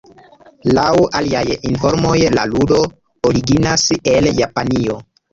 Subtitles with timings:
[0.75, 1.41] Laŭ aliaj
[1.71, 2.79] informoj la ludo
[3.33, 3.85] originas
[4.15, 4.97] el Japanio.